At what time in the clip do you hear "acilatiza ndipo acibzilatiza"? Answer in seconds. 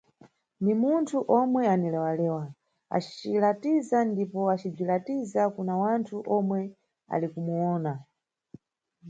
2.95-5.41